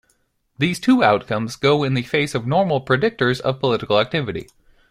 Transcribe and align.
These 0.57 0.79
two 0.79 1.03
outcomes 1.03 1.55
go 1.55 1.83
in 1.83 1.93
the 1.93 2.01
face 2.01 2.33
of 2.33 2.47
normal 2.47 2.81
predictors 2.83 3.39
of 3.39 3.59
political 3.59 3.99
activity. 3.99 4.47